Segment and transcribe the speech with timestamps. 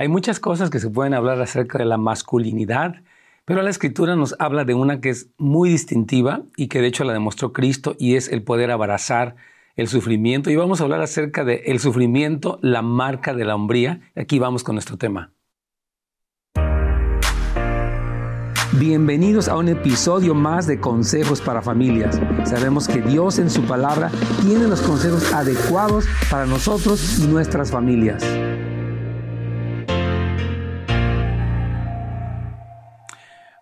[0.00, 3.02] Hay muchas cosas que se pueden hablar acerca de la masculinidad,
[3.44, 7.04] pero la escritura nos habla de una que es muy distintiva y que de hecho
[7.04, 9.36] la demostró Cristo y es el poder abrazar
[9.76, 10.48] el sufrimiento.
[10.48, 14.00] Y vamos a hablar acerca de el sufrimiento, la marca de la hombría.
[14.16, 15.34] Aquí vamos con nuestro tema.
[18.78, 22.18] Bienvenidos a un episodio más de Consejos para Familias.
[22.44, 24.10] Sabemos que Dios en su palabra
[24.40, 28.24] tiene los consejos adecuados para nosotros y nuestras familias.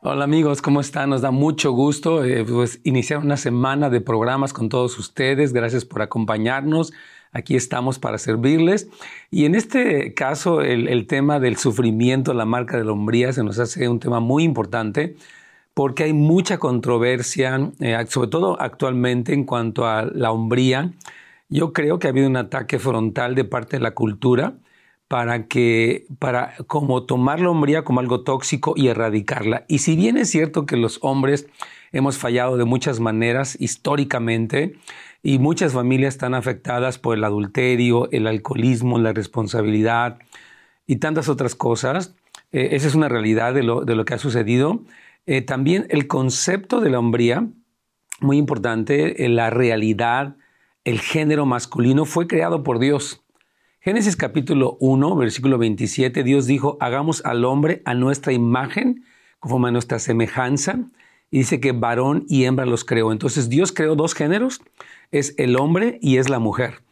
[0.00, 1.10] Hola amigos, ¿cómo están?
[1.10, 5.52] Nos da mucho gusto eh, pues, iniciar una semana de programas con todos ustedes.
[5.52, 6.92] Gracias por acompañarnos.
[7.32, 8.88] Aquí estamos para servirles.
[9.32, 13.58] Y en este caso, el, tema del sufrimiento, la marca de la hombría, se nos
[13.58, 15.16] hace un tema muy importante
[15.74, 20.92] porque hay mucha controversia, eh, sobre todo actualmente en cuanto a la hombría.
[21.48, 24.54] Yo creo que ha habido un ataque frontal de parte de la cultura
[25.08, 29.64] para que, para como tomar la hombría como algo tóxico y erradicarla.
[29.66, 31.48] Y si bien es cierto que los hombres
[31.92, 34.77] hemos fallado de muchas maneras históricamente
[35.22, 40.18] y muchas familias están afectadas por el adulterio, el alcoholismo, la responsabilidad
[40.86, 42.14] y tantas otras cosas,
[42.52, 44.83] eh, esa es una realidad de lo, de lo que ha sucedido.
[45.27, 47.46] Eh, también el concepto de la hombría,
[48.20, 50.36] muy importante, eh, la realidad,
[50.84, 53.22] el género masculino fue creado por Dios.
[53.89, 59.03] Génesis capítulo 1, versículo 27, Dios dijo, hagamos al hombre a nuestra imagen,
[59.39, 60.80] conforme a nuestra semejanza,
[61.30, 63.12] y dice que varón y hembra los creó.
[63.12, 64.61] Entonces Dios creó dos géneros,
[65.11, 66.83] es el hombre y es la mujer.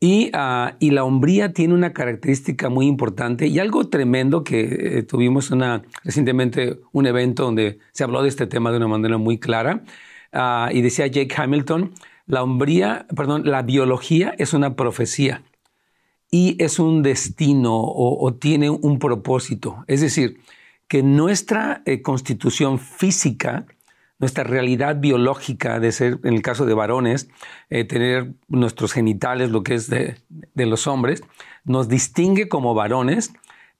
[0.00, 5.02] Y, ah, y la hombría tiene una característica muy importante y algo tremendo que eh,
[5.04, 9.38] tuvimos una, recientemente un evento donde se habló de este tema de una manera muy
[9.38, 9.84] clara.
[10.32, 11.92] Ah, y decía Jake Hamilton,
[12.26, 15.44] la hombría, perdón, la biología es una profecía
[16.30, 19.84] y es un destino o, tiene un propósito.
[19.88, 20.40] Es decir,
[20.86, 23.66] que nuestra eh, constitución física,
[24.18, 27.28] nuestra realidad biológica de ser, en el caso de varones,
[27.68, 30.16] eh, tener nuestros genitales, lo que es de,
[30.54, 31.22] los hombres,
[31.64, 33.32] nos distingue como varones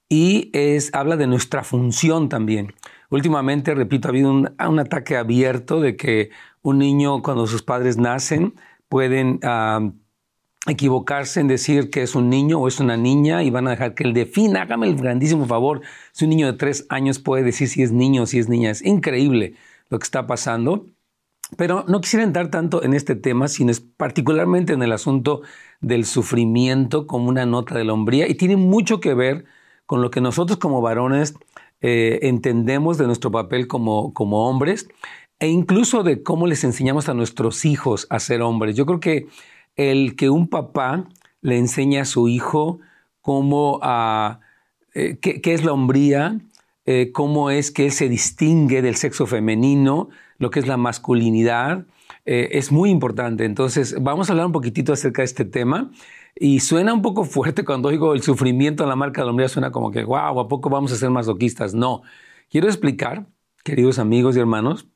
[0.08, 2.74] y es, habla de nuestra función también.
[3.10, 6.30] Últimamente, repito, ha habido un, ataque abierto de que
[6.62, 8.54] un niño cuando sus padres nacen
[8.88, 9.90] pueden ah,
[10.66, 13.94] equivocarse en decir que es un niño o es una niña y van a dejar
[13.94, 14.62] que él defina.
[14.62, 15.80] Hágame el grandísimo favor.
[16.12, 18.70] Si un niño de tres años puede decir si es niño o si es niña,
[18.70, 19.54] es increíble
[19.88, 20.86] lo que está pasando.
[21.56, 25.42] Pero no quisiera entrar tanto en este tema, sino particularmente en el asunto
[25.80, 29.46] del sufrimiento como una nota de la hombría y tiene mucho que ver
[29.86, 31.34] con lo que nosotros como varones
[31.80, 34.88] eh, entendemos de nuestro papel como, como hombres
[35.40, 38.76] e incluso de cómo les enseñamos a nuestros hijos a ser hombres.
[38.76, 39.26] Yo creo que
[39.80, 41.08] el que un papá
[41.40, 42.80] le enseña a su hijo
[43.22, 44.40] cómo, a,
[44.94, 46.38] eh, qué, es la hombría,
[46.84, 50.08] eh, cómo es que él se distingue del sexo femenino,
[50.38, 51.86] lo que es la masculinidad,
[52.26, 53.44] eh, es muy importante.
[53.44, 55.90] Entonces, vamos a hablar un poquitito acerca de este tema.
[56.34, 59.48] Y suena un poco fuerte cuando digo el sufrimiento en la marca de la hombría,
[59.48, 61.74] suena como que, wow, ¿a poco vamos a ser masoquistas?
[61.74, 62.02] No.
[62.50, 63.26] Quiero explicar,
[63.64, 64.86] queridos amigos y hermanos,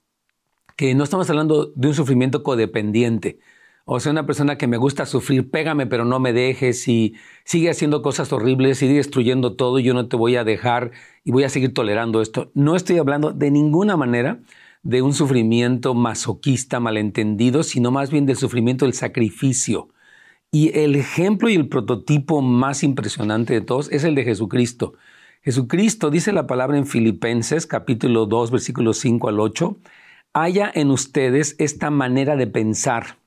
[0.77, 3.39] que no estamos hablando de un sufrimiento codependiente.
[3.87, 7.15] O sea, una persona que me gusta sufrir, pégame pero no me dejes y
[7.45, 11.33] sigue haciendo cosas horribles, sigue destruyendo todo y yo no te voy a dejar y
[11.33, 12.51] voy a seguir tolerando esto.
[12.55, 14.41] No estoy hablando de ninguna manera
[14.83, 19.91] de un sufrimiento masoquista malentendido, sino más bien del sufrimiento del sacrificio.
[20.51, 24.95] Y el ejemplo y el prototipo más impresionante de todos es el de Jesucristo.
[25.43, 29.77] Jesucristo dice la palabra en Filipenses capítulo 2 versículos 5 al 8,
[30.33, 33.19] haya en ustedes esta manera de pensar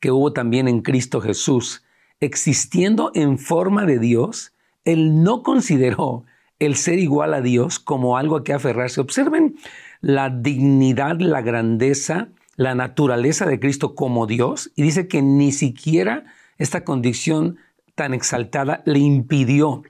[0.00, 1.84] que hubo también en Cristo Jesús.
[2.20, 4.52] Existiendo en forma de Dios,
[4.84, 6.24] Él no consideró
[6.58, 9.00] el ser igual a Dios como algo a que aferrarse.
[9.00, 9.56] Observen
[10.00, 16.24] la dignidad, la grandeza, la naturaleza de Cristo como Dios y dice que ni siquiera
[16.58, 17.58] esta condición
[17.94, 19.82] tan exaltada le impidió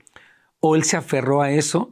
[0.59, 1.89] o Él se aferró a eso,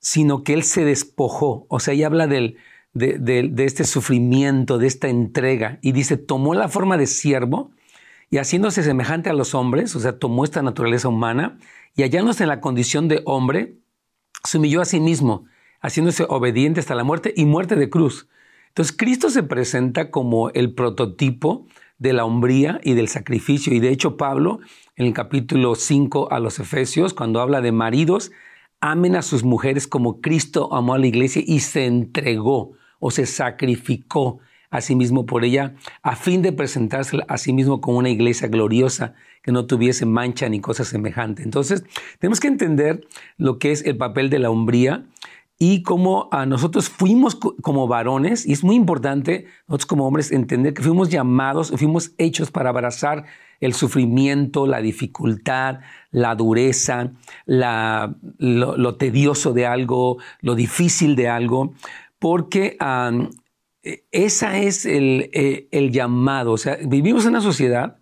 [0.00, 1.66] sino que Él se despojó.
[1.68, 2.56] O sea, ella habla del,
[2.94, 5.78] de, este sufrimiento, de esta entrega.
[5.82, 7.72] Y dice, tomó la forma de siervo
[8.30, 11.58] y haciéndose semejante a los hombres, o sea, tomó esta naturaleza humana
[11.96, 13.78] y hallándose en la condición de hombre,
[14.44, 15.44] se humilló a sí mismo,
[15.80, 18.28] haciéndose obediente hasta la muerte y muerte de cruz.
[18.68, 21.66] Entonces, Cristo se presenta como el prototipo
[21.98, 23.72] de la hombría y del sacrificio.
[23.72, 24.58] Y de hecho, Pablo,
[24.96, 28.32] en el capítulo 5 a los Efesios, cuando habla de maridos,
[28.80, 32.72] amen a sus mujeres como Cristo amó a la iglesia y se entregó
[33.06, 34.38] o se sacrificó
[34.70, 38.48] a sí mismo por ella, a fin de presentársela a sí mismo como una iglesia
[38.48, 39.12] gloriosa
[39.42, 41.42] que no tuviese mancha ni cosa semejante.
[41.42, 41.84] Entonces,
[42.18, 43.06] tenemos que entender
[43.36, 45.04] lo que es el papel de la hombría
[45.58, 50.72] y cómo a nosotros fuimos como varones, y es muy importante nosotros como hombres entender
[50.72, 53.26] que fuimos llamados, fuimos hechos para abrazar
[53.60, 55.80] el sufrimiento, la dificultad,
[56.10, 57.12] la dureza,
[57.46, 61.74] lo, tedioso de algo, lo difícil de algo,
[62.24, 62.78] porque
[63.82, 66.52] e, esa es el, eh, el, llamado.
[66.52, 67.98] O sea, vivimos en una sociedad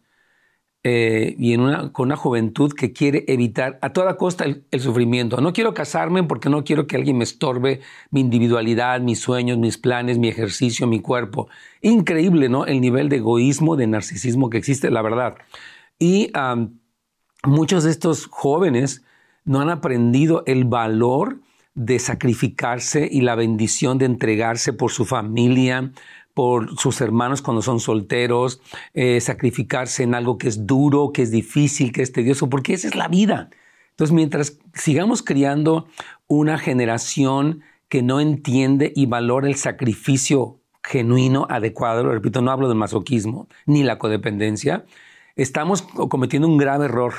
[0.85, 5.41] eh, y en una, con una juventud que quiere evitar a toda costa el, sufrimiento.
[5.41, 7.81] No quiero casarme porque no quiero que alguien me estorbe
[8.13, 11.49] mi individualidad, mis sueños, mis planes, mi ejercicio, mi cuerpo.
[11.81, 12.65] Increíble, ¿no?
[12.65, 15.35] El nivel de egoísmo, de narcisismo que existe, la verdad.
[15.99, 16.31] Y
[17.45, 19.03] muchos de estos jóvenes
[19.45, 21.41] no han aprendido el valor
[21.75, 25.93] de sacrificarse y la bendición de entregarse por su familia,
[26.35, 28.61] por sus hermanos cuando son solteros,
[28.95, 32.89] eh, sacrificarse en algo que es duro, que es difícil, que es tedioso, porque esa
[32.89, 33.51] es la vida.
[33.91, 35.87] Entonces, mientras sigamos criando
[36.27, 42.79] una generación que no entiende y valora el sacrificio genuino, adecuado, repito, no hablo del
[42.79, 44.85] masoquismo ni la codependencia,
[45.37, 47.15] estamos cometiendo un grave error.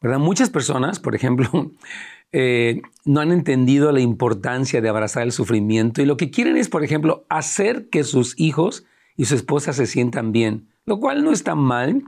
[0.00, 0.18] ¿verdad?
[0.18, 1.48] Muchas personas, por ejemplo,
[2.32, 6.68] eh, no han entendido la importancia de abrazar el sufrimiento y lo que quieren es,
[6.68, 8.84] por ejemplo, hacer que sus hijos
[9.16, 12.04] y su esposa se sientan bien, lo cual no está mal,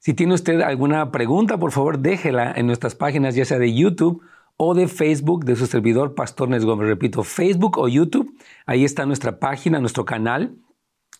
[0.00, 4.20] Si tiene usted alguna pregunta, por favor déjela en nuestras páginas, ya sea de YouTube
[4.56, 6.86] o de Facebook de su servidor Pastor Nes Gómez.
[6.86, 8.36] Repito, Facebook o YouTube.
[8.66, 10.56] Ahí está nuestra página, nuestro canal.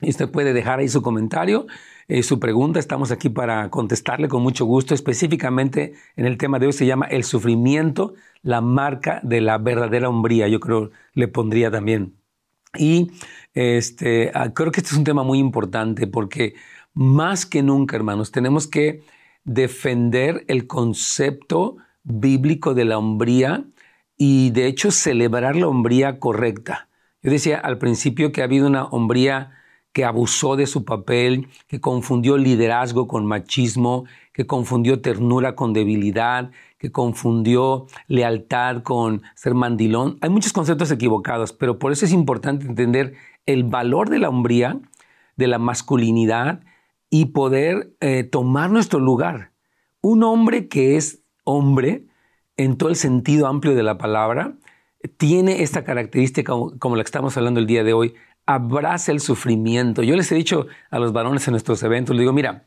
[0.01, 1.67] Y usted puede dejar ahí su comentario,
[2.09, 2.79] eh, su pregunta.
[2.79, 4.95] Estamos aquí para contestarle con mucho gusto.
[4.95, 10.09] Específicamente en el tema de hoy se llama el sufrimiento, la marca de la verdadera
[10.09, 10.49] hombría.
[10.49, 12.17] Yo creo le pondría también.
[12.77, 13.13] Y
[13.55, 16.55] este, ah, creo que este es un tema muy importante porque
[16.95, 19.03] más que nunca, hermanos, tenemos que
[19.45, 23.65] defender el concepto bíblico de la hombría
[24.17, 26.89] y de hecho celebrar la hombría correcta.
[27.23, 29.53] Yo decía al principio que ha habido una hombría
[29.93, 36.51] que abusó de su papel, que confundió liderazgo con machismo, que confundió ternura con debilidad,
[36.79, 40.19] que confundió lealtad con ser mandilón.
[40.23, 43.15] Hay muchos conceptos equivocados, pero por eso es importante entender
[43.45, 44.81] el valor de la hombría,
[45.37, 46.61] de la masculinidad
[47.11, 49.53] y poder eh, tomar nuestro lugar.
[50.01, 52.07] Un hombre que es hombre,
[52.57, 54.55] en todo el sentido amplio de la palabra,
[55.17, 58.15] tiene esta característica como la que estamos hablando el día de hoy,
[58.47, 60.03] abraza el sufrimiento.
[60.03, 62.67] Yo les he dicho a los varones en nuestros eventos, les digo, mira,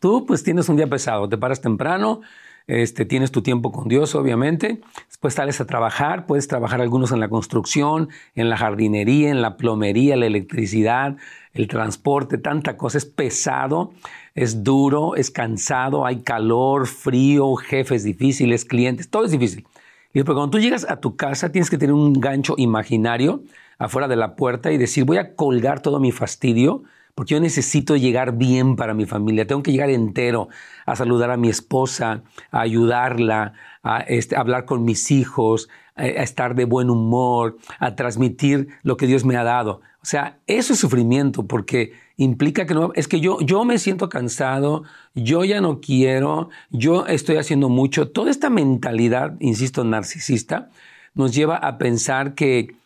[0.00, 2.20] tú pues tienes un día pesado, te paras temprano,
[2.66, 4.80] este, tienes tu tiempo con Dios, obviamente.
[5.06, 9.56] Después sales a trabajar, puedes trabajar algunos en la construcción, en la jardinería, en la
[9.56, 11.16] plomería, la electricidad,
[11.56, 12.98] el transporte, tanta cosa.
[12.98, 13.92] Es pesado,
[14.34, 19.66] es duro, es cansado, hay calor, frío, jefes difíciles, clientes, todo es difícil.
[20.12, 23.42] Y pero cuando tú llegas a tu casa, tienes que tener un gancho imaginario
[23.78, 26.84] afuera de la puerta y decir, voy a colgar todo mi fastidio
[27.16, 30.48] porque yo necesito llegar bien para mi familia, tengo que llegar entero
[30.84, 36.54] a saludar a mi esposa, a ayudarla, a este, hablar con mis hijos, a, estar
[36.54, 39.80] de buen humor, a transmitir lo que Dios me ha dado.
[40.02, 44.08] O sea, eso es sufrimiento porque implica que no, es que yo, yo me siento
[44.08, 44.84] cansado,
[45.14, 48.10] yo ya no quiero, yo estoy haciendo mucho.
[48.10, 50.70] Toda esta mentalidad, insisto, narcisista,
[51.14, 52.76] nos lleva a pensar que,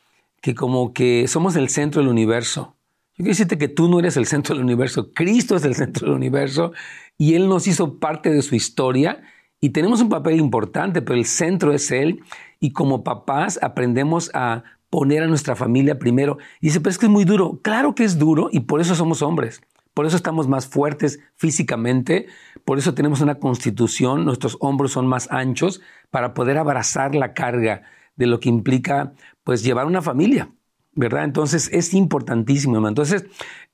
[0.40, 2.74] que como que somos el centro del universo
[3.20, 6.06] yo quiero decirte que tú no eres el centro del universo, Cristo es el centro
[6.06, 6.72] del universo
[7.18, 9.20] y Él nos hizo parte de su historia
[9.60, 12.22] y tenemos un papel importante, pero el centro es Él
[12.60, 16.38] y como papás aprendemos a poner a nuestra familia primero.
[16.60, 17.60] Y dice, pero es que es muy duro.
[17.62, 19.62] Claro que es duro y por eso somos hombres.
[19.94, 22.26] Por eso estamos más fuertes físicamente,
[22.64, 27.82] por eso tenemos una constitución, nuestros hombros son más anchos para poder abrazar la carga
[28.14, 30.52] de lo que implica pues llevar una familia,
[30.92, 31.24] ¿verdad?
[31.24, 32.86] Entonces es importantísimo.
[32.86, 33.24] Entonces,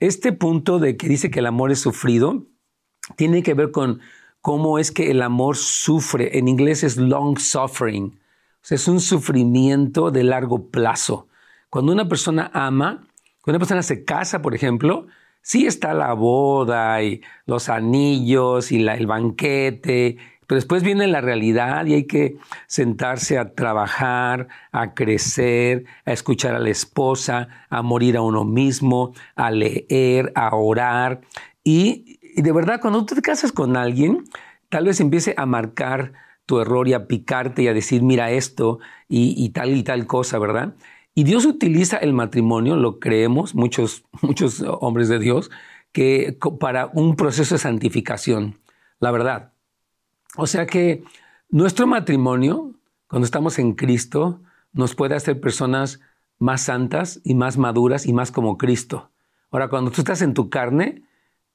[0.00, 2.46] este punto de que dice que el amor es sufrido
[3.16, 4.00] tiene que ver con
[4.40, 6.38] cómo es que el amor sufre.
[6.38, 8.18] En inglés es long suffering.
[8.68, 11.28] Es un sufrimiento de largo plazo.
[11.70, 13.06] Cuando una persona ama,
[13.40, 15.06] cuando una persona se casa, por ejemplo,
[15.40, 21.86] sí está la boda y los anillos y el banquete, pero después viene la realidad
[21.86, 28.16] y hay que sentarse a trabajar, a crecer, a escuchar a la esposa, a morir
[28.16, 31.20] a uno mismo, a leer, a orar.
[31.64, 34.24] Y, de verdad, cuando tú te casas con alguien,
[34.68, 36.12] tal vez empiece a marcar
[36.46, 40.38] tu error y a picarte y a decir, mira esto y tal y tal cosa,
[40.38, 40.74] ¿verdad?
[41.18, 45.50] Y Dios utiliza el matrimonio, lo creemos muchos, muchos hombres de Dios,
[45.90, 48.58] que para un proceso de santificación,
[49.00, 49.52] la verdad.
[50.36, 51.04] O sea que
[51.48, 52.74] nuestro matrimonio,
[53.08, 54.42] cuando estamos en Cristo,
[54.74, 56.00] nos puede hacer personas
[56.38, 59.10] más santas y más maduras y más como Cristo.
[59.50, 61.02] Ahora, cuando tú estás en tu carne,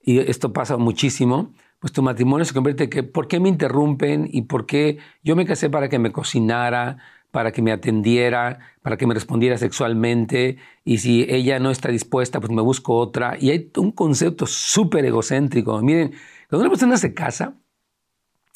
[0.01, 4.29] y esto pasa muchísimo, pues tu matrimonio se convierte en que, ¿por qué me interrumpen?
[4.31, 6.97] ¿Y por qué yo me casé para que me cocinara?
[7.31, 12.39] para que me atendiera, para que me respondiera sexualmente, y si ella no está dispuesta,
[12.39, 13.37] pues me busco otra.
[13.39, 15.81] Y hay un concepto súper egocéntrico.
[15.81, 16.13] Miren,
[16.49, 17.55] cuando una persona se casa,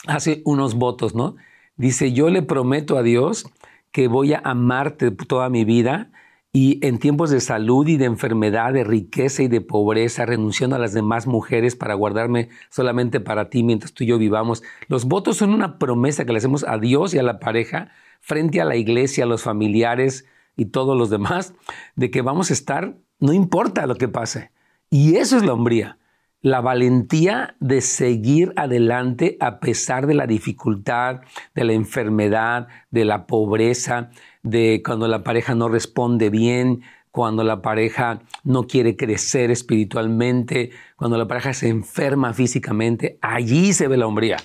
[0.07, 1.35] hace unos votos, ¿no?
[1.77, 3.49] Dice, yo le prometo a Dios
[3.91, 6.11] que voy a amarte toda mi vida
[6.55, 10.79] y en tiempos de salud y de enfermedad, de riqueza y de pobreza, renunciando a
[10.79, 14.63] las demás mujeres para guardarme solamente para ti mientras tú y yo vivamos.
[14.87, 17.89] Los votos son una promesa que le hacemos a Dios y a la pareja
[18.21, 21.53] frente a la iglesia, a los familiares y todos los demás,
[21.97, 24.51] de que vamos a estar, no importa lo que pase.
[24.89, 25.97] Y eso es la hombría,
[26.39, 31.19] la valentía de seguir adelante a pesar de la dificultad,
[31.53, 34.11] de la enfermedad, de la pobreza,
[34.45, 41.17] de cuando la pareja no responde bien, cuando la pareja no quiere crecer espiritualmente, cuando
[41.17, 44.37] la pareja se enferma físicamente, allí se ve la hombría.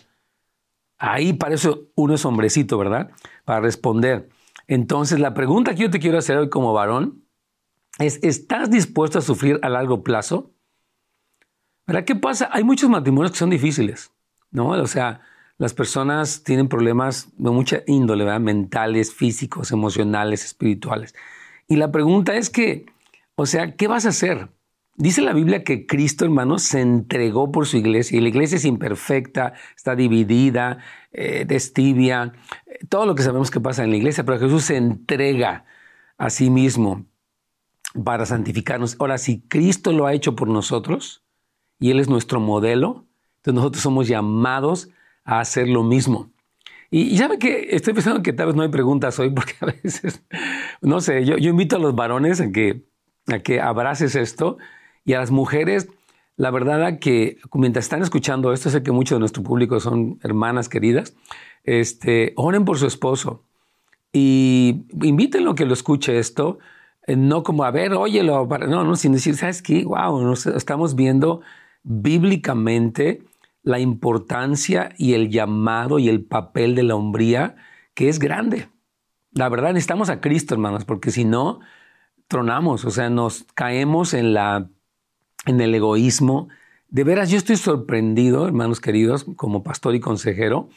[0.98, 3.10] Ahí para eso uno es hombrecito, ¿verdad?
[3.44, 4.30] Para responder.
[4.66, 7.24] Entonces, la pregunta que yo te quiero hacer hoy como varón
[7.98, 10.52] es, ¿estás dispuesto a sufrir a largo plazo?
[11.86, 12.04] ¿Verdad?
[12.04, 12.48] ¿Qué pasa?
[12.52, 14.12] Hay muchos matrimonios que son difíciles,
[14.50, 14.68] ¿no?
[14.68, 15.20] O sea,
[15.60, 18.40] las personas tienen problemas de mucha índole, ¿verdad?
[18.40, 21.14] Mentales, físicos, emocionales, espirituales.
[21.68, 22.86] Y la pregunta es que,
[23.34, 24.48] o sea, ¿qué vas a hacer?
[24.96, 28.64] Dice la Biblia que Cristo, hermanos, se entregó por su iglesia y la iglesia es
[28.64, 30.78] imperfecta, está dividida,
[31.12, 32.32] eh, tibia,
[32.64, 35.66] eh, todo lo que sabemos que pasa en la iglesia, pero Jesús se entrega
[36.16, 37.04] a sí mismo
[38.02, 38.96] para santificarnos.
[38.98, 41.22] Ahora, si Cristo lo ha hecho por nosotros
[41.78, 43.04] y Él es nuestro modelo,
[43.36, 44.88] entonces nosotros somos llamados
[45.24, 46.30] a hacer lo mismo.
[46.90, 49.66] Y, ya ve que estoy pensando que tal vez no hay preguntas hoy porque a
[49.66, 50.22] veces,
[50.80, 52.84] no sé, yo, yo invito a los varones a que,
[53.28, 54.58] a que abraces esto
[55.04, 55.88] y a las mujeres,
[56.36, 60.68] la verdad que mientras están escuchando esto, sé que muchos de nuestro público son hermanas
[60.68, 61.14] queridas,
[61.64, 63.44] este, oren por su esposo
[64.12, 66.58] y invítenlo a que lo escuche esto,
[67.06, 69.84] eh, no como a ver, óyelo, no, no, sin decir, ¿sabes qué?
[69.84, 71.42] Wow, estamos viendo
[71.82, 73.22] bíblicamente
[73.62, 77.56] la importancia y el llamado y el papel de la hombría
[77.94, 78.68] que es grande.
[79.32, 81.60] La verdad, necesitamos a Cristo, hermanos, porque si no,
[82.28, 84.70] tronamos, o sea, nos caemos en la
[85.46, 86.48] en el egoísmo.
[86.88, 90.68] De veras, yo estoy sorprendido, hermanos queridos, como pastor y consejero,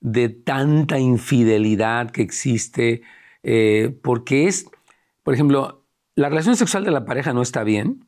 [0.00, 3.02] de tanta infidelidad que existe,
[3.42, 4.66] eh, porque es,
[5.22, 5.84] por ejemplo,
[6.14, 8.06] la relación sexual de la pareja no está bien,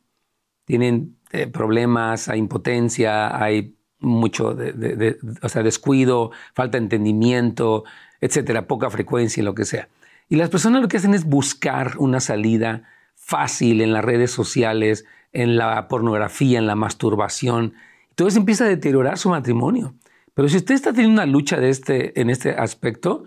[0.65, 3.74] tienen eh, problemas, hay impotencia, hay
[4.05, 7.83] mucho de, o sea, descuido, falta de entendimiento,
[8.21, 9.89] etcétera, poca frecuencia y lo que sea.
[10.29, 12.83] Y las personas lo que hacen es buscar una salida
[13.15, 17.73] fácil en las redes sociales, en la pornografía, en la masturbación.
[18.09, 19.93] Entonces empieza a deteriorar su matrimonio.
[20.33, 23.25] Pero si usted está teniendo una lucha de este, en este aspecto,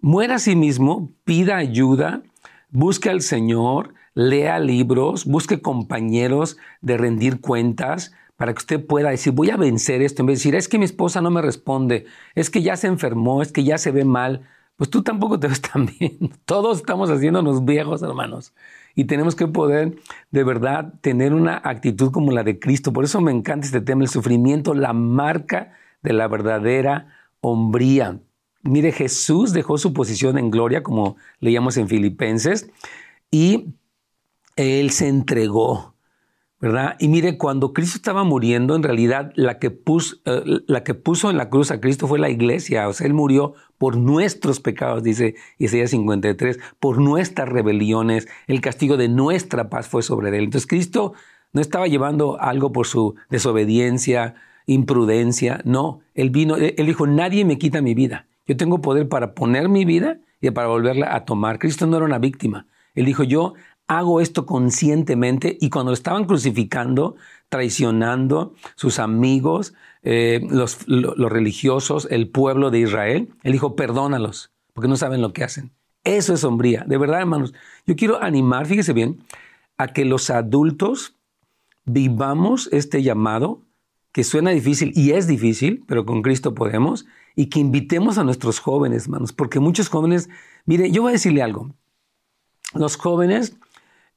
[0.00, 2.22] muera a sí mismo, pida ayuda,
[2.70, 9.32] busque al Señor, lea libros, busque compañeros de rendir cuentas para que usted pueda decir,
[9.32, 12.06] voy a vencer esto, en vez de decir, es que mi esposa no me responde,
[12.34, 15.48] es que ya se enfermó, es que ya se ve mal, pues tú tampoco te
[15.48, 16.18] ves tan bien.
[16.44, 18.52] Todos estamos haciéndonos viejos, hermanos
[18.96, 19.98] y tenemos que poder
[20.32, 22.92] de verdad tener una actitud como la de Cristo.
[22.92, 28.18] Por eso me encanta este tema, el sufrimiento, la marca de la verdadera hombría.
[28.62, 32.70] Mire, Jesús dejó su posición en gloria, como leíamos en Filipenses,
[33.30, 33.74] y
[34.56, 35.94] Él se entregó,
[36.60, 36.96] ¿verdad?
[36.98, 41.30] Y mire, cuando Cristo estaba muriendo, en realidad la que, puso, eh, la que puso
[41.30, 45.02] en la cruz a Cristo fue la iglesia, o sea, Él murió por nuestros pecados,
[45.02, 50.44] dice Isaías 53, por nuestras rebeliones, el castigo de nuestra paz fue sobre Él.
[50.44, 51.12] Entonces Cristo
[51.52, 54.34] no estaba llevando algo por su desobediencia,
[54.66, 59.34] imprudencia, no, Él vino, Él dijo, nadie me quita mi vida, yo tengo poder para
[59.34, 61.58] poner mi vida y para volverla a tomar.
[61.58, 62.66] Cristo no era una víctima.
[62.94, 63.54] Él dijo, yo
[63.88, 67.16] hago esto conscientemente y cuando lo estaban crucificando,
[67.48, 74.96] traicionando sus amigos, eh, los, religiosos, el pueblo de Israel, él dijo, perdónalos, porque no
[74.96, 75.70] saben lo que hacen.
[76.04, 76.84] Eso es sombría.
[76.86, 77.54] De verdad, hermanos,
[77.86, 79.20] yo quiero animar, fíjese bien,
[79.78, 81.14] a que los adultos
[81.84, 83.62] vivamos este llamado,
[84.12, 88.60] que suena difícil y es difícil, pero con Cristo podemos, y que invitemos a nuestros
[88.60, 90.28] jóvenes, hermanos, porque muchos jóvenes,
[90.64, 91.74] mire, yo voy a decirle algo,
[92.74, 93.56] los jóvenes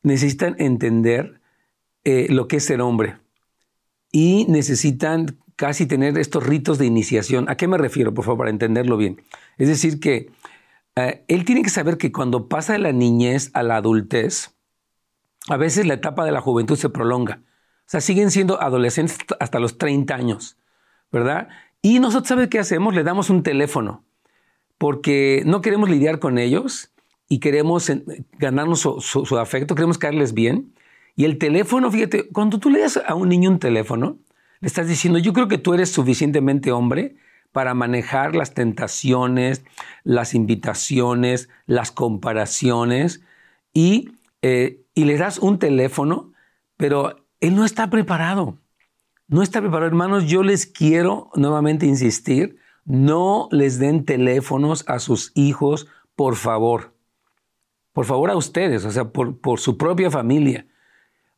[0.03, 1.41] necesitan entender
[2.03, 3.17] eh, lo que es ser hombre
[4.11, 7.49] y necesitan casi tener estos ritos de iniciación.
[7.49, 9.21] ¿A qué me refiero, por favor, para entenderlo bien?
[9.57, 10.31] Es decir, que
[10.95, 14.55] eh, él tiene que saber que cuando pasa de la niñez a la adultez,
[15.49, 17.41] a veces la etapa de la juventud se prolonga.
[17.43, 20.57] O sea, siguen siendo adolescentes hasta los 30 años,
[21.11, 21.49] ¿verdad?
[21.81, 22.93] Y nosotros, ¿sabe qué hacemos?
[22.93, 24.05] Le damos un teléfono,
[24.77, 26.91] porque no queremos lidiar con ellos
[27.29, 27.91] y queremos
[28.39, 30.73] ganarnos su, afecto, queremos caerles bien.
[31.15, 34.17] Y el teléfono, fíjate, cuando tú le das a un niño un teléfono,
[34.59, 37.15] le estás diciendo, yo creo que tú eres suficientemente hombre
[37.51, 39.63] para manejar las tentaciones,
[40.03, 43.21] las invitaciones, las comparaciones,
[43.73, 44.09] y,
[44.41, 46.33] eh, y le das un teléfono,
[46.77, 48.57] pero él no está preparado.
[49.27, 50.25] No está preparado, hermanos.
[50.25, 56.98] Yo les quiero nuevamente insistir, no les den teléfonos a sus hijos, por favor
[57.99, 60.65] por favor a ustedes, o sea, por, por su propia familia.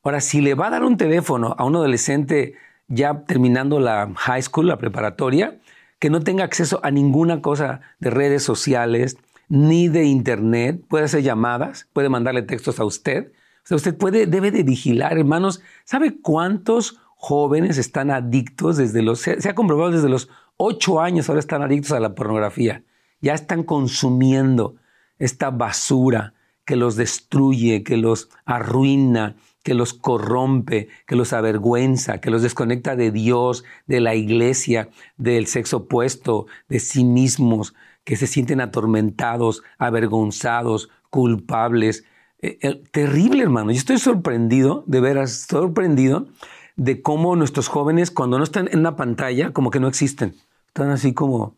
[0.03, 2.53] Ahora, si le va a dar un teléfono a un adolescente
[2.87, 5.59] ya terminando la high school, la preparatoria,
[5.97, 9.17] que no tenga acceso a ninguna cosa de redes sociales
[9.49, 13.31] ni de internet, puede hacer llamadas, puede mandarle textos a usted.
[13.63, 15.63] O sea, usted puede, debe de vigilar, hermanos.
[15.83, 21.39] ¿Sabe cuántos jóvenes están adictos desde los, se, ha comprobado desde los ocho años, ahora
[21.39, 22.83] están adictos a la pornografía?
[23.19, 24.75] Ya están consumiendo
[25.17, 32.31] esta basura que los destruye, que los arruina, que los corrompe, que los avergüenza, que
[32.31, 38.27] los desconecta de Dios, de la iglesia, del sexo opuesto, de sí mismos, que se
[38.27, 42.05] sienten atormentados, avergonzados, culpables.
[42.41, 43.71] Eh, eh, terrible, hermano.
[43.71, 46.27] Yo estoy sorprendido, de veras, sorprendido
[46.75, 50.35] de cómo nuestros jóvenes, cuando no están en una pantalla, como que no existen.
[50.67, 51.55] Están así como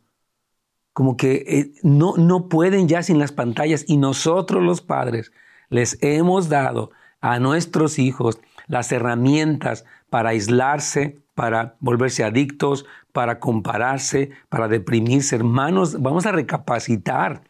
[0.93, 5.31] como que eh, no, no pueden ya sin las pantallas y nosotros los padres
[5.69, 14.31] les hemos dado a nuestros hijos las herramientas para aislarse, para volverse adictos, para compararse,
[14.49, 15.35] para deprimirse.
[15.35, 17.43] Hermanos, vamos a recapacitar.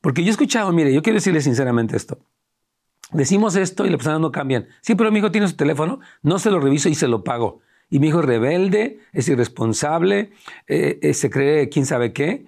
[0.00, 2.18] Porque yo he escuchado, mire, yo quiero decirle sinceramente esto.
[3.12, 4.66] Decimos esto y las personas no cambian.
[4.80, 7.60] Sí, pero mi hijo tiene su teléfono, no se lo reviso y se lo pago.
[7.90, 10.32] Y mi hijo es rebelde, es irresponsable,
[10.66, 12.46] eh, eh, se cree quién sabe qué.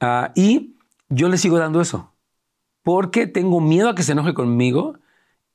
[0.00, 0.76] Ah, y
[1.08, 2.12] yo le sigo dando eso,
[2.82, 4.98] porque tengo miedo a que se enoje conmigo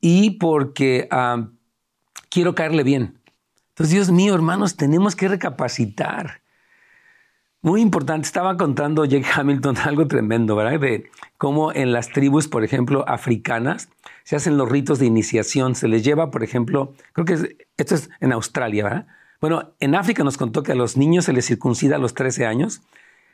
[0.00, 1.48] y porque ah,
[2.28, 3.18] quiero caerle bien.
[3.70, 6.42] Entonces, Dios mío, hermanos, tenemos que recapacitar.
[7.62, 10.80] Muy importante, estaba contando Jake Hamilton algo tremendo, ¿verdad?
[10.80, 13.88] De cómo en las tribus, por ejemplo, africanas,
[14.24, 15.74] se hacen los ritos de iniciación.
[15.74, 19.06] Se les lleva, por ejemplo, creo que esto es en Australia, ¿verdad?
[19.40, 22.46] Bueno, en África nos contó que a los niños se les circuncida a los 13
[22.46, 22.82] años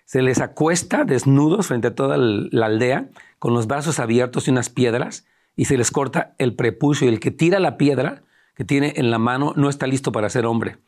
[0.08, 4.70] se les acuesta desnudos frente a toda la aldea, con los brazos abiertos y unas
[4.70, 8.22] piedras, y se les corta el prepucio, y el que tira la piedra
[8.54, 10.78] que tiene en la mano no está listo para ser hombre.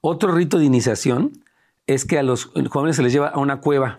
[0.00, 1.32] Otro rito de iniciación
[1.88, 3.98] es que a los jóvenes se les lleva a una cueva.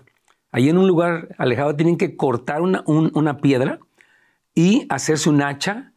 [0.50, 3.80] Ahí en un lugar alejado tienen que cortar una, piedra
[4.56, 5.92] y hacerse un hacha,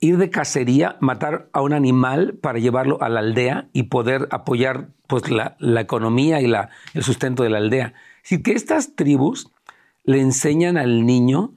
[0.00, 4.90] ir de cacería, matar a un animal para llevarlo a la aldea y poder apoyar
[5.06, 7.94] pues, la, economía y la, el sustento de la aldea.
[8.24, 9.50] Así que estas tribus
[10.04, 11.54] le enseñan al niño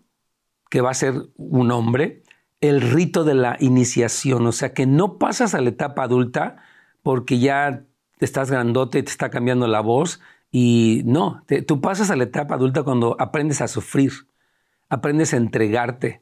[0.70, 2.24] que va a ser un hombre
[2.62, 6.58] el rito de la iniciación, o sea que no pasas a la etapa adulta
[7.02, 7.84] porque ya
[8.20, 12.84] estás grandote, te está cambiando la voz y no, tú pasas a la etapa adulta
[12.84, 14.12] cuando aprendes a sufrir,
[14.90, 16.22] aprendes a entregarte,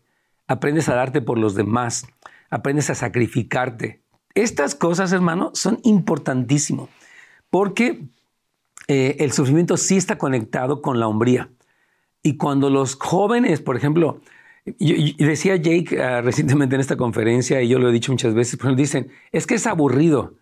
[0.50, 2.08] aprendes a darte por los demás,
[2.50, 4.02] aprendes a sacrificarte.
[4.34, 6.90] Estas cosas, hermano, son importantísimas
[7.50, 8.04] porque
[8.88, 11.50] eh, el sufrimiento sí está conectado con la hombría.
[12.24, 14.22] Y cuando los jóvenes, por ejemplo,
[14.66, 18.76] decía Jake ah, recientemente en esta conferencia, y yo lo he dicho muchas veces, pero
[18.76, 20.36] dicen, es que es aburrido.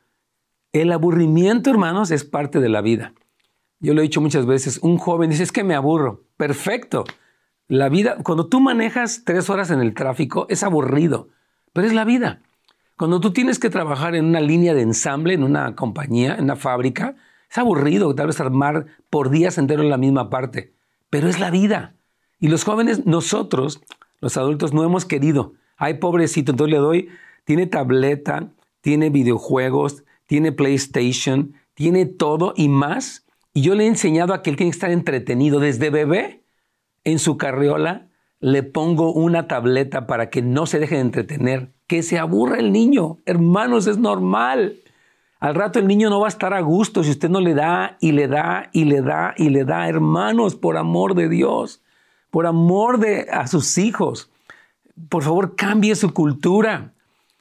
[0.71, 3.13] El aburrimiento, hermanos, es parte de la vida.
[3.79, 6.23] Yo lo he dicho muchas veces, un joven dice, es que me aburro.
[6.37, 7.03] Perfecto.
[7.69, 11.27] La vida, cuando tú manejas tres horas en el tráfico, es aburrido,
[11.73, 12.41] pero es la vida.
[12.95, 16.55] Cuando tú tienes que trabajar en una línea de ensamble, en una compañía, en una
[16.55, 17.17] fábrica,
[17.51, 20.73] es aburrido tal vez armar por días enteros la misma parte,
[21.09, 21.95] pero es la vida.
[22.39, 23.81] Y los jóvenes, nosotros,
[24.21, 25.53] los adultos, no hemos querido.
[25.75, 27.09] Ay, pobrecito, entonces le doy,
[27.43, 28.49] tiene tableta,
[28.79, 33.25] tiene videojuegos, tiene PlayStation, tiene todo y más.
[33.53, 36.46] Y yo le he enseñado a que él tiene que estar entretenido desde bebé
[37.07, 38.07] en su carriola
[38.41, 42.73] le pongo una tableta para que no se deje de entretener, que se aburra el
[42.73, 43.19] niño.
[43.25, 44.75] Hermanos, es normal.
[45.39, 47.97] Al rato el niño no va a estar a gusto si usted no le da
[48.01, 49.87] y le da y le da y le da.
[49.87, 51.81] Hermanos, por amor de Dios,
[52.29, 54.29] por amor de a sus hijos,
[55.07, 56.91] por favor cambie su cultura,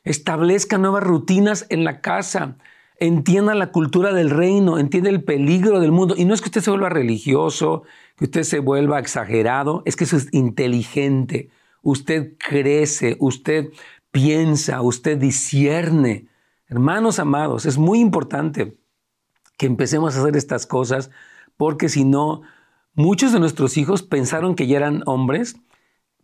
[0.05, 2.55] establezca nuevas rutinas en la casa,
[3.01, 6.15] entienda la cultura del reino, entienda el peligro del mundo.
[6.17, 7.83] Y no es que usted se vuelva religioso,
[8.17, 11.51] que usted se vuelva exagerado, es que eso es inteligente.
[11.83, 13.71] Usted crece, usted
[14.11, 16.29] piensa, usted discierne.
[16.69, 18.77] Hermanos amados, es muy importante
[19.59, 21.11] que empecemos a hacer estas cosas
[21.57, 22.43] porque si no,
[22.95, 25.57] muchos de nuestros hijos pensaron que ya eran hombres.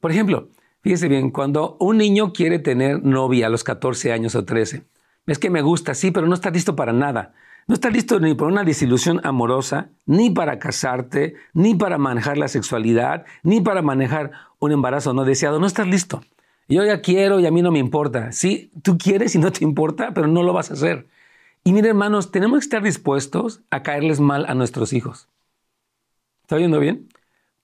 [0.01, 0.49] Por ejemplo,
[0.81, 4.85] fíjese bien, cuando un niño quiere tener novia a los 14 años o 13,
[5.27, 7.35] es que me gusta, sí, pero no está listo para nada.
[7.69, 12.49] No estás listo ni para una desilusión amorosa, ni para casarte, ni para manejar la
[12.49, 15.61] sexualidad, ni para manejar un embarazo no deseado.
[15.61, 16.23] No estás listo.
[16.69, 18.33] Yo ya quiero y a mí no me importa.
[18.33, 21.09] Sí, tú quieres y no te importa, pero no lo vas a hacer.
[21.65, 25.29] Y mire, hermanos, tenemos que estar dispuestos a caerles mal a nuestros hijos.
[26.43, 27.09] ¿Está oyendo bien?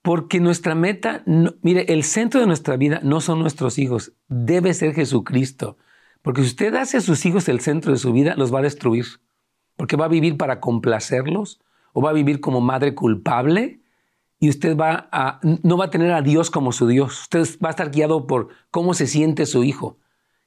[0.02, 1.24] Porque nuestra meta,
[1.62, 5.76] mire, el centro de nuestra vida no son nuestros hijos, debe ser Jesucristo.
[6.22, 8.62] Porque si usted hace a sus hijos el centro de su vida, los va a
[8.62, 9.06] destruir
[9.78, 11.60] porque va a vivir para complacerlos
[11.94, 13.80] o va a vivir como madre culpable
[14.40, 17.22] y usted va a, no va a tener a Dios como su Dios.
[17.22, 19.96] Usted va a estar guiado por cómo se siente su hijo.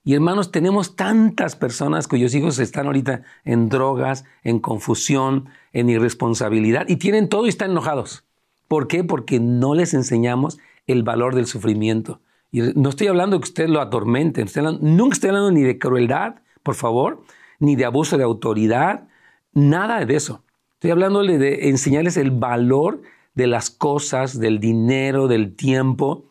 [0.04, 6.89] Y hermanos, tenemos tantas personas cuyos hijos están ahorita en drogas, en confusión, en irresponsabilidad
[6.89, 8.26] y tienen todo y están enojados.
[8.67, 9.04] ¿Por qué?
[9.04, 12.20] Porque no les enseñamos el valor del sufrimiento.
[12.52, 14.44] Y no estoy hablando que usted lo atormente,
[14.82, 17.24] nunca estoy hablando ni de crueldad, por favor,
[17.60, 19.08] ni de abuso de autoridad,
[19.54, 20.44] Nada de eso.
[20.74, 23.02] Estoy hablándole de enseñarles el valor
[23.34, 26.26] de las cosas, del dinero, del tiempo.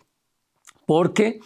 [0.87, 1.41] Porque,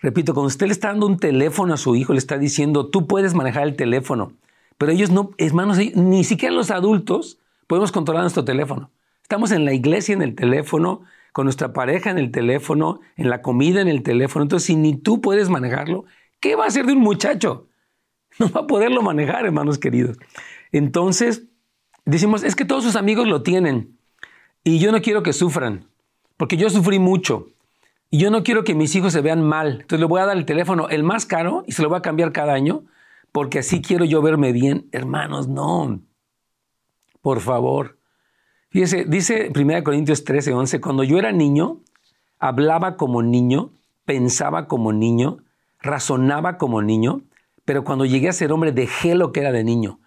[0.00, 3.06] repito, cuando usted le está dando un teléfono a su hijo, le está diciendo, tú
[3.06, 4.32] puedes manejar el teléfono.
[4.76, 8.90] Pero ellos no, hermanos, ni siquiera los adultos podemos controlar nuestro teléfono.
[9.22, 13.42] Estamos en la iglesia en el teléfono, con nuestra pareja en el teléfono, en la
[13.42, 14.42] comida en el teléfono.
[14.42, 16.04] Entonces, si ni tú puedes manejarlo,
[16.40, 17.68] ¿qué va a hacer de un muchacho?
[18.38, 20.16] No va a poderlo manejar, hermanos queridos.
[20.72, 21.44] Entonces,
[22.04, 23.98] decimos, es que todos sus amigos lo tienen
[24.64, 25.86] y yo no quiero que sufran,
[26.36, 27.48] porque yo sufrí mucho
[28.10, 29.82] y yo no quiero que mis hijos se vean mal.
[29.82, 32.02] Entonces le voy a dar el teléfono el más caro y se lo voy a
[32.02, 32.84] cambiar cada año,
[33.32, 34.88] porque así quiero yo verme bien.
[34.92, 36.00] Hermanos, no.
[37.22, 37.98] Por favor.
[38.70, 41.80] Fíjese, dice 1 Corintios 13, 11, cuando yo era niño,
[42.38, 43.72] hablaba como niño,
[44.04, 45.38] pensaba como niño,
[45.80, 47.22] razonaba como niño,
[47.64, 50.00] pero cuando llegué a ser hombre dejé lo que era de niño.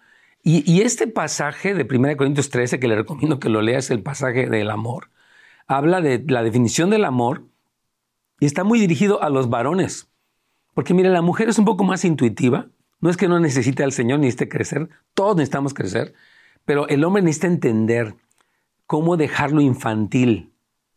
[0.46, 4.46] Y, este pasaje de 1 Corintios 13, que le recomiendo que lo leas, el pasaje
[4.46, 5.08] del amor,
[5.66, 7.46] habla de la definición del amor
[8.40, 10.10] y está muy dirigido a los varones.
[10.74, 12.68] Porque mire, la mujer es un poco más intuitiva.
[13.00, 14.90] No es que no necesite al Señor, ni necesite crecer.
[15.14, 16.12] Todos necesitamos crecer.
[16.66, 18.14] Pero el hombre necesita entender
[18.86, 20.52] cómo dejarlo infantil.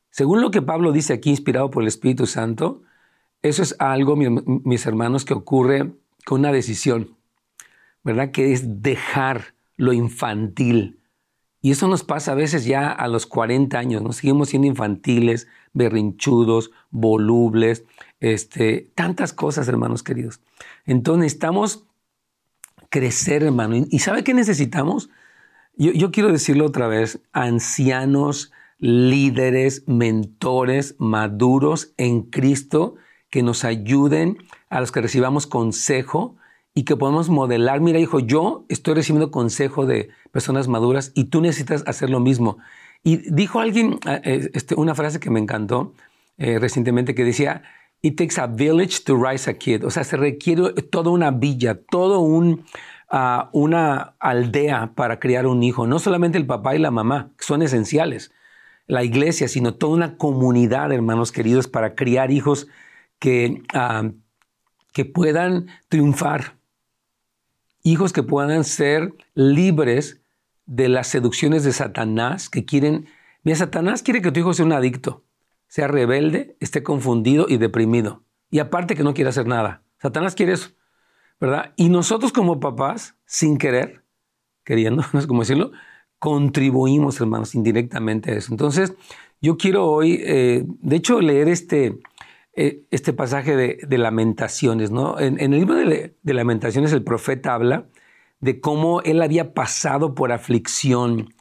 [0.10, 2.82] Según lo que Pablo dice aquí, inspirado por el Espíritu Santo,
[3.44, 5.94] eso es algo, mis hermanos, que ocurre
[6.26, 7.17] con una decisión.
[8.08, 8.32] ¿Verdad?
[8.32, 11.02] Que es dejar lo infantil.
[11.62, 15.50] Y eso nos pasa a veces ya a los 40 años, nos seguimos siendo infantiles,
[15.74, 17.84] berrinchudos, volubles,
[18.22, 20.40] este, tantas cosas, hermanos queridos.
[20.86, 21.84] Entonces necesitamos
[22.90, 23.76] crecer, hermano.
[23.90, 25.10] ¿Y sabe qué necesitamos?
[25.76, 32.96] Yo, yo quiero decirlo otra vez, ancianos, líderes, mentores, maduros en Cristo,
[33.30, 34.38] que nos ayuden
[34.70, 36.37] a los que recibamos consejo,
[36.78, 41.42] y que podemos modelar, mira hijo, yo estoy recibiendo consejo de personas maduras y tú
[41.42, 42.60] necesitas hacer lo mismo.
[43.04, 45.96] Y dijo alguien ah, eh, este, una frase que me encantó
[46.38, 47.64] eh, recientemente que decía,
[48.04, 49.84] It takes a village to raise a kid.
[49.86, 52.64] O sea, se requiere toda una villa, toda un,
[53.10, 55.88] ah, una aldea para criar un hijo.
[55.88, 58.32] No solamente el papá y la mamá, que son esenciales,
[58.86, 62.68] la iglesia, sino toda una comunidad, hermanos queridos, para criar hijos
[63.18, 64.12] que, ah,
[64.94, 66.57] que puedan triunfar,
[67.92, 70.22] hijos que puedan ser libres
[70.66, 73.08] de las seducciones de Satanás que quieren...
[73.44, 75.24] Mira, Satanás quiere que tu hijo sea un adicto,
[75.68, 78.24] sea rebelde, esté confundido y deprimido.
[78.50, 79.84] Y aparte que no quiera hacer nada.
[80.00, 80.72] Satanás quiere eso,
[81.40, 81.74] ¿verdad?
[81.78, 84.04] Y nosotros como papás, sin querer,
[84.64, 85.72] queriendo, no sé cómo decirlo,
[86.20, 88.52] contribuimos, hermanos, indirectamente a eso.
[88.52, 88.94] Entonces,
[89.42, 92.00] yo quiero hoy, eh, de hecho, leer este,
[92.60, 95.20] eh, este pasaje de, Lamentaciones, ¿no?
[95.20, 97.86] En, el libro de, Lamentaciones el profeta habla
[98.40, 101.36] de cómo él había pasado por aflicción,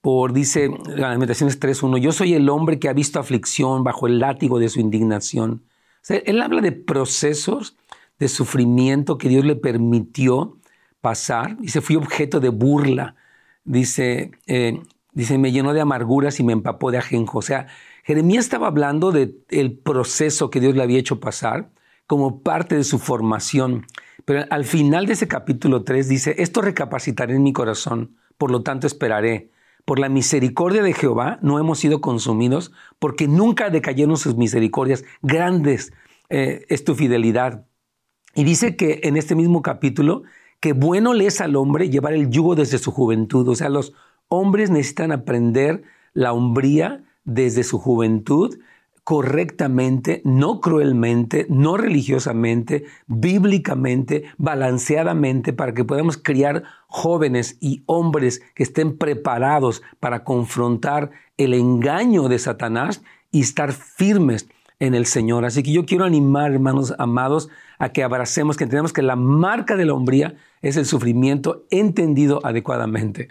[0.00, 4.60] por, dice Lamentaciones 3.1, yo soy el hombre que ha visto aflicción bajo el látigo
[4.60, 5.64] de su indignación.
[6.08, 7.76] él habla de procesos
[8.20, 10.56] de sufrimiento que Dios le permitió
[11.00, 11.56] pasar.
[11.58, 13.16] Dice, fui objeto de burla.
[13.64, 14.80] Dice, eh,
[15.14, 17.38] dice, me llenó de amarguras y me empapó de ajenjo.
[17.38, 17.66] O sea,
[18.04, 21.70] Jeremías estaba hablando del el proceso que Dios le había hecho pasar
[22.06, 23.86] como parte de su formación.
[24.24, 28.62] Pero al final de ese capítulo 3 dice, esto recapacitaré en mi corazón, por lo
[28.62, 29.50] tanto esperaré.
[29.84, 35.04] Por la misericordia de Jehová no hemos sido consumidos, porque nunca decayeron sus misericordias.
[35.22, 35.92] Grandes
[36.28, 37.66] eh, es tu fidelidad.
[38.34, 40.22] Y dice que en este mismo capítulo,
[40.60, 43.48] que bueno le es al hombre llevar el yugo desde su juventud.
[43.48, 43.94] O sea, los
[44.28, 45.82] hombres necesitan aprender
[46.12, 48.58] la hombría desde su juventud
[49.04, 58.62] correctamente, no cruelmente, no religiosamente, bíblicamente, balanceadamente, para que podamos criar jóvenes y hombres que
[58.62, 63.02] estén preparados para confrontar el engaño de Satanás
[63.32, 65.44] y estar firmes en el Señor.
[65.44, 69.76] Así que yo quiero animar, hermanos amados, a que abracemos, que entendamos que la marca
[69.76, 73.28] de la hombría es el sufrimiento entendido adecuadamente.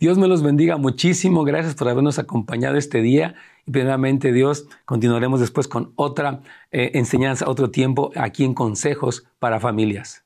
[0.00, 1.44] Dios me los bendiga muchísimo.
[1.44, 3.34] Gracias por habernos acompañado este día.
[3.66, 6.40] Y primeramente, Dios, continuaremos después con otra
[6.72, 10.24] eh, enseñanza, otro tiempo aquí en Consejos para Familias.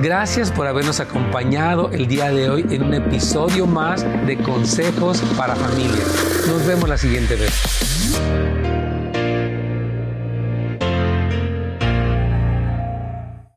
[0.00, 5.54] Gracias por habernos acompañado el día de hoy en un episodio más de Consejos para
[5.54, 6.46] Familias.
[6.48, 8.67] Nos vemos la siguiente vez.